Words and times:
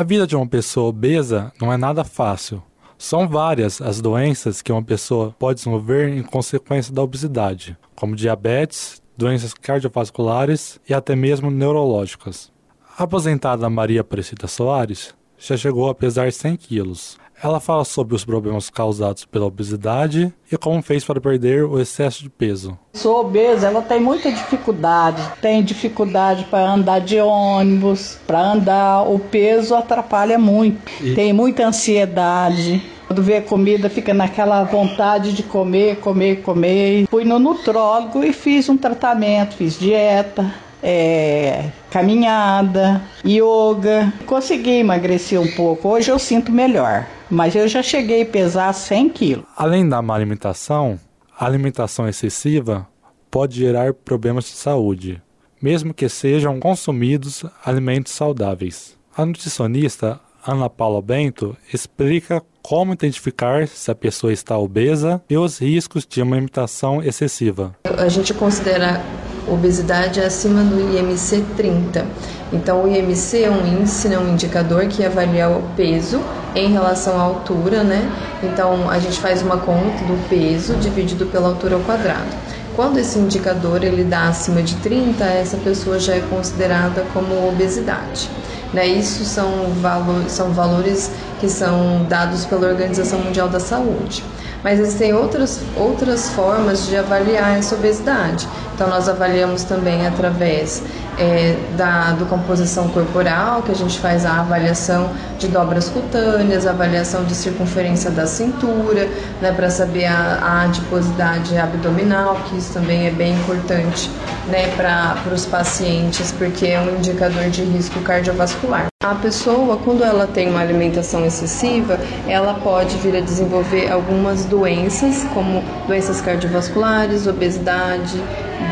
A 0.00 0.02
vida 0.02 0.26
de 0.26 0.34
uma 0.34 0.46
pessoa 0.46 0.88
obesa 0.88 1.52
não 1.60 1.70
é 1.70 1.76
nada 1.76 2.02
fácil. 2.04 2.62
São 2.96 3.28
várias 3.28 3.82
as 3.82 4.00
doenças 4.00 4.62
que 4.62 4.72
uma 4.72 4.82
pessoa 4.82 5.36
pode 5.38 5.58
desenvolver 5.58 6.08
em 6.08 6.22
consequência 6.22 6.90
da 6.90 7.02
obesidade, 7.02 7.76
como 7.94 8.16
diabetes, 8.16 9.02
doenças 9.14 9.52
cardiovasculares 9.52 10.80
e 10.88 10.94
até 10.94 11.14
mesmo 11.14 11.50
neurológicas. 11.50 12.50
A 12.96 13.02
aposentada 13.02 13.68
Maria 13.68 14.00
Aparecida 14.00 14.46
Soares 14.46 15.14
já 15.40 15.56
chegou 15.56 15.88
a 15.88 15.94
pesar 15.94 16.30
100 16.30 16.56
quilos. 16.56 17.18
Ela 17.42 17.58
fala 17.58 17.86
sobre 17.86 18.14
os 18.14 18.22
problemas 18.22 18.68
causados 18.68 19.24
pela 19.24 19.46
obesidade 19.46 20.30
e 20.52 20.58
como 20.58 20.82
fez 20.82 21.02
para 21.02 21.18
perder 21.18 21.64
o 21.64 21.80
excesso 21.80 22.22
de 22.22 22.28
peso. 22.28 22.78
Sou 22.92 23.18
obesa, 23.18 23.66
ela 23.66 23.80
tem 23.80 23.98
muita 23.98 24.30
dificuldade. 24.30 25.22
Tem 25.40 25.62
dificuldade 25.62 26.44
para 26.50 26.70
andar 26.70 27.00
de 27.00 27.18
ônibus, 27.18 28.18
para 28.26 28.52
andar, 28.52 29.08
o 29.08 29.18
peso 29.18 29.74
atrapalha 29.74 30.38
muito. 30.38 30.82
E... 31.00 31.14
Tem 31.14 31.32
muita 31.32 31.66
ansiedade. 31.66 32.82
Quando 33.06 33.22
vê 33.22 33.40
comida, 33.40 33.88
fica 33.88 34.12
naquela 34.12 34.62
vontade 34.64 35.32
de 35.32 35.42
comer, 35.42 35.96
comer, 35.96 36.42
comer. 36.42 37.06
Fui 37.08 37.24
no 37.24 37.38
nutrólogo 37.38 38.22
e 38.22 38.34
fiz 38.34 38.68
um 38.68 38.76
tratamento, 38.76 39.56
fiz 39.56 39.78
dieta 39.78 40.52
é, 40.82 41.70
caminhada, 41.90 43.02
yoga. 43.24 44.12
Consegui 44.26 44.78
emagrecer 44.78 45.40
um 45.40 45.50
pouco. 45.52 45.88
Hoje 45.88 46.10
eu 46.10 46.18
sinto 46.18 46.50
melhor, 46.52 47.06
mas 47.28 47.54
eu 47.54 47.68
já 47.68 47.82
cheguei 47.82 48.22
a 48.22 48.26
pesar 48.26 48.72
100 48.72 49.08
quilos. 49.10 49.44
Além 49.56 49.88
da 49.88 50.00
má 50.02 50.14
alimentação, 50.14 50.98
a 51.38 51.46
alimentação 51.46 52.08
excessiva 52.08 52.86
pode 53.30 53.58
gerar 53.58 53.94
problemas 53.94 54.44
de 54.44 54.50
saúde, 54.50 55.22
mesmo 55.60 55.94
que 55.94 56.08
sejam 56.08 56.58
consumidos 56.58 57.44
alimentos 57.64 58.12
saudáveis. 58.12 58.98
A 59.16 59.24
nutricionista 59.24 60.20
Ana 60.46 60.70
Paula 60.70 61.02
Bento 61.02 61.56
explica 61.72 62.42
como 62.62 62.92
identificar 62.92 63.68
se 63.68 63.90
a 63.90 63.94
pessoa 63.94 64.32
está 64.32 64.56
obesa 64.56 65.22
e 65.28 65.36
os 65.36 65.58
riscos 65.58 66.06
de 66.06 66.22
uma 66.22 66.36
alimentação 66.36 67.02
excessiva. 67.02 67.76
A 67.84 68.08
gente 68.08 68.32
considera 68.32 69.02
obesidade 69.50 70.20
acima 70.20 70.62
do 70.62 70.80
IMC 70.80 71.44
30. 71.56 72.06
Então, 72.52 72.84
o 72.84 72.88
IMC 72.88 73.44
é 73.44 73.50
um 73.50 73.64
índice, 73.66 74.08
né, 74.08 74.18
um 74.18 74.32
indicador 74.32 74.86
que 74.86 75.04
avalia 75.04 75.48
o 75.48 75.62
peso 75.76 76.20
em 76.54 76.72
relação 76.72 77.18
à 77.18 77.22
altura, 77.22 77.84
né? 77.84 78.10
Então, 78.42 78.90
a 78.90 78.98
gente 78.98 79.20
faz 79.20 79.40
uma 79.42 79.58
conta 79.58 80.04
do 80.04 80.28
peso 80.28 80.74
dividido 80.74 81.26
pela 81.26 81.48
altura 81.48 81.76
ao 81.76 81.80
quadrado. 81.82 82.28
Quando 82.74 82.98
esse 82.98 83.18
indicador 83.18 83.84
ele 83.84 84.04
dá 84.04 84.28
acima 84.28 84.62
de 84.62 84.74
30, 84.76 85.24
essa 85.24 85.56
pessoa 85.58 85.98
já 85.98 86.14
é 86.14 86.20
considerada 86.20 87.04
como 87.12 87.48
obesidade. 87.48 88.30
Né? 88.72 88.86
Isso 88.86 89.24
são, 89.24 89.72
valor, 89.80 90.24
são 90.28 90.52
valores 90.52 91.10
que 91.40 91.48
são 91.48 92.04
dados 92.08 92.44
pela 92.44 92.68
Organização 92.68 93.18
Mundial 93.18 93.48
da 93.48 93.60
Saúde. 93.60 94.24
Mas 94.62 94.78
existem 94.78 95.14
outras, 95.14 95.60
outras 95.76 96.30
formas 96.30 96.86
de 96.86 96.96
avaliar 96.96 97.58
essa 97.58 97.74
obesidade. 97.74 98.46
Então, 98.74 98.88
nós 98.88 99.08
avaliamos 99.08 99.64
também 99.64 100.06
através 100.06 100.82
é, 101.18 101.56
da 101.76 102.12
do 102.12 102.26
composição 102.26 102.88
corporal, 102.88 103.62
que 103.62 103.70
a 103.70 103.74
gente 103.74 103.98
faz 103.98 104.24
a 104.24 104.40
avaliação 104.40 105.10
de 105.38 105.48
dobras 105.48 105.88
cutâneas, 105.88 106.66
avaliação 106.66 107.24
de 107.24 107.34
circunferência 107.34 108.10
da 108.10 108.26
cintura, 108.26 109.08
né, 109.40 109.52
para 109.52 109.70
saber 109.70 110.06
a, 110.06 110.38
a 110.42 110.62
adiposidade 110.62 111.56
abdominal, 111.56 112.36
que 112.48 112.56
isso 112.56 112.72
também 112.72 113.06
é 113.06 113.10
bem 113.10 113.34
importante 113.34 114.10
né, 114.48 114.68
para 114.76 115.16
os 115.32 115.44
pacientes, 115.44 116.32
porque 116.32 116.66
é 116.66 116.80
um 116.80 116.96
indicador 116.96 117.50
de 117.50 117.62
risco 117.64 118.00
cardiovascular. 118.00 118.89
A 119.02 119.14
pessoa, 119.14 119.78
quando 119.78 120.04
ela 120.04 120.26
tem 120.26 120.50
uma 120.50 120.60
alimentação 120.60 121.24
excessiva, 121.24 121.98
ela 122.28 122.52
pode 122.52 122.98
vir 122.98 123.16
a 123.16 123.20
desenvolver 123.20 123.90
algumas 123.90 124.44
doenças, 124.44 125.24
como 125.32 125.64
doenças 125.86 126.20
cardiovasculares, 126.20 127.26
obesidade, 127.26 128.22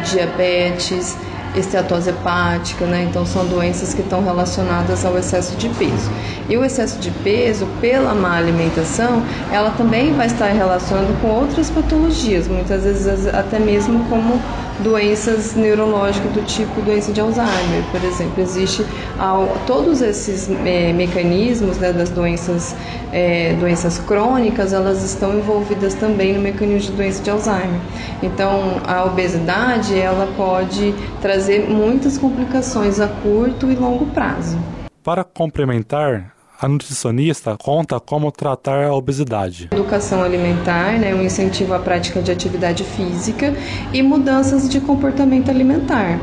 diabetes, 0.05 1.17
esteatose 1.57 2.11
hepática, 2.11 2.85
né? 2.85 3.07
Então 3.09 3.25
são 3.25 3.47
doenças 3.47 3.95
que 3.95 4.03
estão 4.03 4.23
relacionadas 4.23 5.03
ao 5.07 5.17
excesso 5.17 5.57
de 5.57 5.71
peso. 5.71 6.11
E 6.47 6.59
o 6.59 6.63
excesso 6.63 6.99
de 6.99 7.11
peso, 7.11 7.67
pela 7.81 8.15
má 8.15 8.37
alimentação, 8.37 9.23
ela 9.51 9.71
também 9.71 10.13
vai 10.13 10.27
estar 10.27 10.49
relacionando 10.49 11.19
com 11.23 11.29
outras 11.29 11.71
patologias, 11.71 12.47
muitas 12.47 12.85
vezes 12.85 13.27
até 13.29 13.59
mesmo 13.59 14.05
como 14.11 14.39
doenças 14.81 15.55
neurológicas 15.55 16.33
do 16.33 16.43
tipo 16.43 16.81
doença 16.83 17.13
de 17.13 17.21
Alzheimer, 17.21 17.85
por 17.91 18.03
exemplo. 18.05 18.43
Existe 18.43 18.85
ao, 19.19 19.49
todos 19.67 20.01
esses 20.03 20.49
é, 20.65 20.93
mecanismos 20.93 21.79
né, 21.79 21.93
das 21.93 22.11
doenças, 22.11 22.75
é, 23.13 23.55
doenças 23.55 23.99
crônicas, 23.99 24.73
elas 24.73 25.03
estão 25.05 25.37
envolvidas 25.37 25.95
também 25.95 26.33
no 26.33 26.41
mecanismo 26.41 26.91
de 26.91 26.97
doença 26.97 27.23
de 27.23 27.31
Alzheimer. 27.31 27.81
Então, 28.23 28.81
a 28.87 29.05
obesidade 29.05 29.99
ela 29.99 30.29
pode 30.37 30.95
trazer 31.21 31.69
muitas 31.69 32.19
complicações 32.19 33.01
a 33.01 33.09
curto 33.09 33.71
e 33.71 33.75
longo 33.75 34.07
prazo. 34.07 34.59
Para 35.03 35.25
complementar, 35.25 36.38
a 36.61 36.67
nutricionista 36.67 37.57
conta 37.57 38.01
como 38.01 38.33
tratar 38.33 38.87
a 38.87 38.95
obesidade. 38.95 39.69
Educação 39.71 40.23
alimentar, 40.23 40.99
né, 40.99 41.15
um 41.15 41.23
incentivo 41.23 41.73
à 41.73 41.79
prática 41.79 42.21
de 42.21 42.33
atividade 42.33 42.83
física 42.83 43.55
e 43.93 44.03
mudanças 44.03 44.69
de 44.69 44.81
comportamento 44.81 45.51
alimentar. 45.51 46.19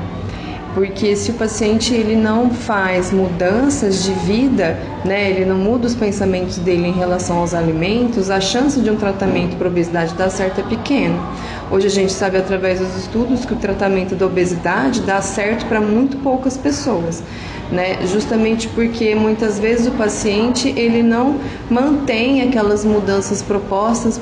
Porque 0.76 1.16
se 1.16 1.32
o 1.32 1.34
paciente 1.36 1.94
ele 1.94 2.16
não 2.16 2.50
faz 2.50 3.12
mudanças 3.12 4.04
de 4.04 4.12
vida, 4.12 4.78
né, 5.06 5.32
ele 5.32 5.46
não 5.46 5.56
muda 5.56 5.88
os 5.88 5.96
pensamentos 5.96 6.58
dele 6.58 6.88
em 6.88 6.92
relação 6.92 7.38
aos 7.38 7.54
alimentos, 7.54 8.30
a 8.30 8.42
chance 8.42 8.80
de 8.82 8.92
um 8.92 8.98
tratamento 8.98 9.56
para 9.56 9.70
obesidade 9.70 10.14
dar 10.16 10.30
certo 10.30 10.60
é 10.60 10.64
pequena. 10.64 11.18
Hoje 11.72 11.88
a 11.88 11.90
gente 11.90 12.12
sabe 12.12 12.38
através 12.38 12.80
dos 12.80 12.94
estudos 12.98 13.46
que 13.46 13.54
o 13.54 13.56
tratamento 13.56 14.16
da 14.16 14.26
obesidade 14.26 15.00
dá 15.02 15.22
certo 15.22 15.66
para 15.66 15.80
muito 15.80 16.18
poucas 16.18 16.58
pessoas 16.58 17.24
né? 17.72 18.06
Justamente 18.06 18.68
porque 18.70 19.16
muitas 19.16 19.60
vezes 19.60 19.88
o 19.88 19.92
paciente 19.92 20.70
ele 20.70 21.02
não 21.02 21.40
mantém 21.70 22.42
aquelas 22.42 22.86
mudanças 22.86 23.42
propostas 23.42 24.20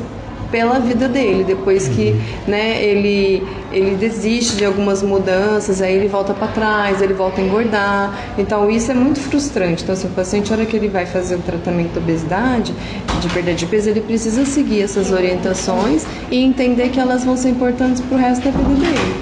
pela 0.54 0.80
vida 0.80 1.10
dele. 1.10 1.44
Depois 1.44 1.88
que 1.88 2.16
né, 2.48 2.80
ele, 2.84 3.44
ele 3.72 3.96
desiste 3.96 4.56
de 4.56 4.64
algumas 4.64 5.02
mudanças, 5.02 5.82
aí 5.82 5.96
ele 5.96 6.08
volta 6.08 6.32
para 6.32 6.48
trás, 6.50 7.02
ele 7.02 7.16
volta 7.16 7.42
a 7.42 7.44
engordar. 7.44 8.36
Então 8.38 8.70
isso 8.70 8.92
é 8.92 8.94
muito 8.94 9.20
frustrante. 9.20 9.82
Então, 9.82 9.96
se 9.96 10.06
o 10.06 10.10
paciente, 10.10 10.52
na 10.52 10.58
hora 10.58 10.66
que 10.68 10.76
ele 10.76 10.90
vai 10.90 11.08
fazer 11.08 11.38
o 11.38 11.40
tratamento 11.40 11.94
de 11.94 11.98
obesidade, 11.98 12.72
de 13.20 13.30
perda 13.30 13.56
de 13.56 13.66
peso, 13.66 13.90
ele 13.90 14.02
precisa 14.02 14.46
seguir 14.46 14.84
essas 14.84 15.12
orientações 15.12 16.06
e 16.30 16.38
entender 16.38 16.90
que 16.90 17.00
elas 17.00 17.24
vão 17.26 17.36
ser 17.36 17.50
importantes 17.50 18.00
para 18.02 18.16
o 18.16 18.20
resto 18.20 18.44
da 18.44 18.52
vida 18.52 18.76
dele. 18.76 19.16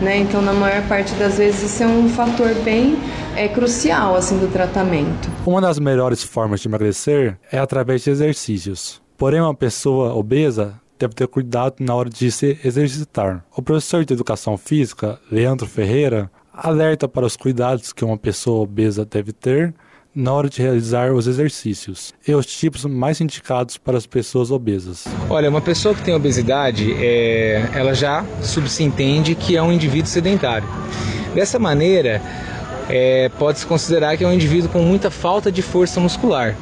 Né? 0.00 0.18
Então, 0.18 0.42
na 0.42 0.52
maior 0.52 0.82
parte 0.88 1.14
das 1.14 1.38
vezes, 1.38 1.62
isso 1.62 1.84
é 1.84 1.86
um 1.86 2.08
fator 2.08 2.52
bem 2.64 2.98
é, 3.36 3.46
crucial 3.46 4.16
assim 4.16 4.36
do 4.36 4.48
tratamento. 4.48 5.30
Uma 5.46 5.60
das 5.60 5.78
melhores 5.78 6.24
formas 6.24 6.60
de 6.60 6.66
emagrecer 6.66 7.38
é 7.52 7.60
através 7.60 8.02
de 8.02 8.10
exercícios. 8.10 9.00
Porém, 9.22 9.40
uma 9.40 9.54
pessoa 9.54 10.12
obesa 10.16 10.74
deve 10.98 11.14
ter 11.14 11.28
cuidado 11.28 11.76
na 11.78 11.94
hora 11.94 12.10
de 12.10 12.28
se 12.32 12.58
exercitar. 12.64 13.44
O 13.56 13.62
professor 13.62 14.04
de 14.04 14.12
educação 14.12 14.58
física, 14.58 15.16
Leandro 15.30 15.64
Ferreira, 15.64 16.28
alerta 16.52 17.06
para 17.06 17.24
os 17.24 17.36
cuidados 17.36 17.92
que 17.92 18.04
uma 18.04 18.18
pessoa 18.18 18.64
obesa 18.64 19.04
deve 19.04 19.32
ter 19.32 19.72
na 20.12 20.32
hora 20.32 20.50
de 20.50 20.60
realizar 20.60 21.12
os 21.12 21.28
exercícios 21.28 22.12
e 22.26 22.34
os 22.34 22.46
tipos 22.46 22.84
mais 22.84 23.20
indicados 23.20 23.78
para 23.78 23.96
as 23.96 24.06
pessoas 24.06 24.50
obesas. 24.50 25.04
Olha, 25.30 25.48
uma 25.48 25.60
pessoa 25.60 25.94
que 25.94 26.02
tem 26.02 26.16
obesidade, 26.16 26.92
é, 26.94 27.70
ela 27.74 27.94
já 27.94 28.26
subsentende 28.42 29.36
que 29.36 29.56
é 29.56 29.62
um 29.62 29.70
indivíduo 29.70 30.08
sedentário. 30.08 30.66
Dessa 31.32 31.60
maneira, 31.60 32.20
é, 32.88 33.28
pode-se 33.38 33.64
considerar 33.66 34.16
que 34.16 34.24
é 34.24 34.26
um 34.26 34.32
indivíduo 34.32 34.68
com 34.68 34.82
muita 34.82 35.12
falta 35.12 35.52
de 35.52 35.62
força 35.62 36.00
muscular. 36.00 36.56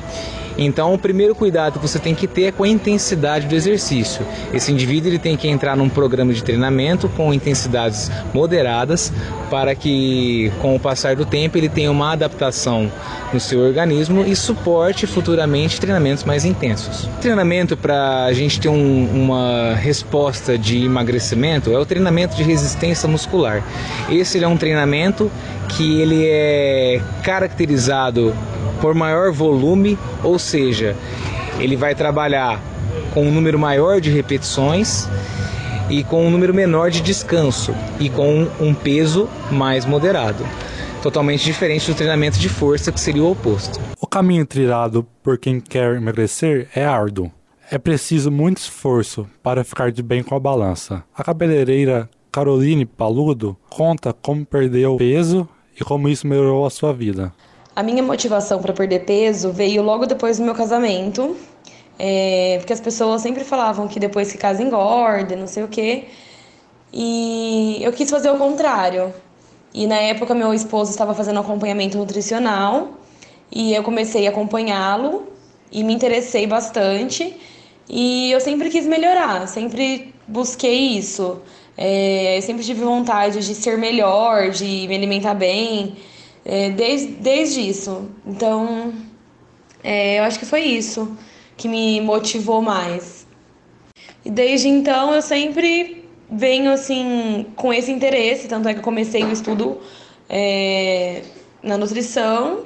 Então, 0.62 0.92
o 0.92 0.98
primeiro 0.98 1.34
cuidado 1.34 1.80
que 1.80 1.88
você 1.88 1.98
tem 1.98 2.14
que 2.14 2.26
ter 2.26 2.42
é 2.44 2.52
com 2.52 2.64
a 2.64 2.68
intensidade 2.68 3.46
do 3.46 3.54
exercício. 3.54 4.26
Esse 4.52 4.70
indivíduo 4.70 5.10
ele 5.10 5.18
tem 5.18 5.34
que 5.34 5.48
entrar 5.48 5.74
num 5.74 5.88
programa 5.88 6.34
de 6.34 6.44
treinamento 6.44 7.08
com 7.08 7.32
intensidades 7.32 8.10
moderadas 8.34 9.10
para 9.50 9.74
que, 9.74 10.52
com 10.60 10.76
o 10.76 10.78
passar 10.78 11.16
do 11.16 11.24
tempo, 11.24 11.56
ele 11.56 11.68
tenha 11.68 11.90
uma 11.90 12.12
adaptação 12.12 12.92
no 13.32 13.40
seu 13.40 13.60
organismo 13.60 14.22
e 14.24 14.36
suporte 14.36 15.06
futuramente 15.06 15.80
treinamentos 15.80 16.24
mais 16.24 16.44
intensos. 16.44 17.04
O 17.04 17.20
treinamento 17.20 17.74
para 17.74 18.24
a 18.24 18.32
gente 18.34 18.60
ter 18.60 18.68
um, 18.68 19.08
uma 19.12 19.74
resposta 19.74 20.58
de 20.58 20.84
emagrecimento 20.84 21.72
é 21.72 21.78
o 21.78 21.86
treinamento 21.86 22.36
de 22.36 22.42
resistência 22.42 23.08
muscular. 23.08 23.64
Esse 24.10 24.42
é 24.42 24.46
um 24.46 24.58
treinamento 24.58 25.30
que 25.68 26.00
ele 26.00 26.26
é 26.26 27.00
caracterizado 27.22 28.34
por 28.80 28.94
maior 28.94 29.30
volume, 29.32 29.98
ou 30.22 30.38
seja, 30.38 30.96
ele 31.58 31.76
vai 31.76 31.94
trabalhar 31.94 32.60
com 33.12 33.26
um 33.26 33.32
número 33.32 33.58
maior 33.58 34.00
de 34.00 34.10
repetições 34.10 35.08
e 35.88 36.04
com 36.04 36.26
um 36.26 36.30
número 36.30 36.54
menor 36.54 36.90
de 36.90 37.00
descanso 37.00 37.74
e 37.98 38.08
com 38.08 38.46
um 38.60 38.72
peso 38.74 39.28
mais 39.50 39.84
moderado. 39.84 40.44
totalmente 41.02 41.42
diferente 41.44 41.90
do 41.90 41.96
treinamento 41.96 42.38
de 42.38 42.48
força, 42.48 42.92
que 42.92 43.00
seria 43.00 43.22
o 43.22 43.30
oposto. 43.30 43.80
O 43.98 44.06
caminho 44.06 44.44
trilhado 44.44 45.06
por 45.22 45.38
quem 45.38 45.58
quer 45.58 45.96
emagrecer 45.96 46.68
é 46.74 46.84
árduo. 46.84 47.32
É 47.70 47.78
preciso 47.78 48.30
muito 48.30 48.58
esforço 48.58 49.26
para 49.42 49.64
ficar 49.64 49.90
de 49.90 50.02
bem 50.02 50.22
com 50.22 50.34
a 50.34 50.38
balança. 50.40 51.02
A 51.16 51.24
cabeleireira 51.24 52.06
Caroline 52.30 52.84
Paludo 52.84 53.56
conta 53.70 54.12
como 54.12 54.44
perdeu 54.44 54.96
peso 54.96 55.48
e 55.80 55.82
como 55.82 56.06
isso 56.06 56.26
melhorou 56.26 56.66
a 56.66 56.70
sua 56.70 56.92
vida. 56.92 57.32
A 57.74 57.82
minha 57.82 58.02
motivação 58.02 58.60
para 58.60 58.72
perder 58.72 59.04
peso 59.04 59.52
veio 59.52 59.82
logo 59.82 60.06
depois 60.06 60.38
do 60.38 60.44
meu 60.44 60.54
casamento, 60.54 61.36
é, 61.98 62.56
porque 62.58 62.72
as 62.72 62.80
pessoas 62.80 63.22
sempre 63.22 63.44
falavam 63.44 63.86
que 63.86 64.00
depois 64.00 64.32
que 64.32 64.38
casa 64.38 64.62
engorda, 64.62 65.36
não 65.36 65.46
sei 65.46 65.62
o 65.62 65.68
quê. 65.68 66.04
E 66.92 67.78
eu 67.80 67.92
quis 67.92 68.10
fazer 68.10 68.30
o 68.30 68.38
contrário. 68.38 69.14
E 69.72 69.86
na 69.86 69.96
época 69.96 70.34
meu 70.34 70.52
esposo 70.52 70.90
estava 70.90 71.14
fazendo 71.14 71.38
acompanhamento 71.40 71.96
nutricional 71.96 72.88
e 73.52 73.72
eu 73.74 73.82
comecei 73.82 74.26
a 74.26 74.30
acompanhá-lo 74.30 75.28
e 75.70 75.84
me 75.84 75.94
interessei 75.94 76.46
bastante. 76.46 77.36
E 77.88 78.30
eu 78.32 78.40
sempre 78.40 78.70
quis 78.70 78.86
melhorar, 78.86 79.46
sempre 79.46 80.14
busquei 80.26 80.96
isso. 80.98 81.40
É, 81.76 82.38
sempre 82.42 82.64
tive 82.64 82.82
vontade 82.82 83.44
de 83.46 83.54
ser 83.54 83.78
melhor, 83.78 84.50
de 84.50 84.86
me 84.88 84.94
alimentar 84.96 85.34
bem, 85.34 85.96
é, 86.44 86.70
desde, 86.70 87.08
desde 87.12 87.60
isso. 87.60 88.08
Então, 88.26 88.92
é, 89.82 90.18
eu 90.18 90.24
acho 90.24 90.38
que 90.38 90.46
foi 90.46 90.62
isso 90.62 91.16
que 91.56 91.68
me 91.68 92.00
motivou 92.00 92.62
mais. 92.62 93.26
E 94.24 94.30
desde 94.30 94.68
então 94.68 95.14
eu 95.14 95.22
sempre 95.22 96.04
venho 96.30 96.70
assim 96.70 97.46
com 97.56 97.72
esse 97.72 97.90
interesse, 97.90 98.48
tanto 98.48 98.68
é 98.68 98.72
que 98.72 98.80
eu 98.80 98.84
comecei 98.84 99.24
o 99.24 99.32
estudo 99.32 99.78
é, 100.28 101.22
na 101.62 101.76
nutrição, 101.76 102.64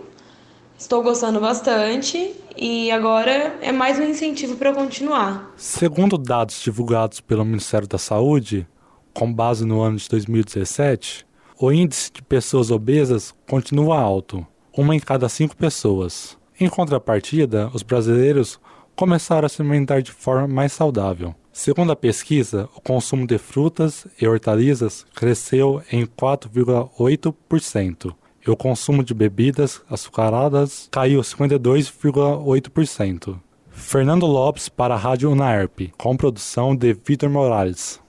estou 0.79 1.03
gostando 1.03 1.41
bastante 1.41 2.35
e 2.56 2.91
agora 2.91 3.56
é 3.62 3.73
mais 3.73 3.99
um 3.99 4.05
incentivo 4.05 4.56
para 4.56 4.70
eu 4.70 4.75
continuar. 4.75 5.53
Segundo 5.56 6.19
dados 6.19 6.62
divulgados 6.62 7.20
pelo 7.20 7.44
Ministério 7.44 7.88
da 7.88 7.99
Saúde, 7.99 8.67
com 9.12 9.32
base 9.32 9.65
no 9.65 9.81
ano 9.81 9.97
de 9.97 10.09
2017, 10.09 11.27
o 11.65 11.73
índice 11.73 12.13
de 12.13 12.21
pessoas 12.21 12.71
obesas 12.71 13.35
continua 13.49 13.99
alto, 13.99 14.47
uma 14.77 14.95
em 14.95 15.01
cada 15.01 15.31
cinco 15.31 15.57
pessoas. 15.57 16.37
Em 16.61 16.69
contrapartida, 16.69 17.71
os 17.73 17.83
brasileiros 17.83 18.61
começaram 18.95 19.47
a 19.47 19.49
se 19.49 19.63
alimentar 19.63 20.03
de 20.03 20.13
forma 20.13 20.47
mais 20.47 20.75
saudável. 20.75 21.35
Segundo 21.51 21.91
a 21.91 21.97
pesquisa, 21.97 22.69
o 22.77 22.83
consumo 22.83 23.27
de 23.27 23.39
frutas 23.39 24.07
e 24.21 24.29
hortaliças 24.29 25.07
cresceu 25.15 25.83
em 25.91 26.05
4,8% 26.05 28.15
e 28.47 28.51
o 28.51 28.57
consumo 28.57 29.03
de 29.03 29.15
bebidas 29.15 29.81
açucaradas 29.89 30.87
caiu 30.91 31.23
52,8%. 31.23 33.41
Fernando 33.71 34.27
Lopes 34.27 34.69
para 34.69 34.93
a 34.95 34.99
Rádio 34.99 35.31
UNAERP, 35.31 35.95
com 35.97 36.15
produção 36.15 36.77
de 36.77 36.93
Vitor 36.93 37.31
Morales. 37.31 38.04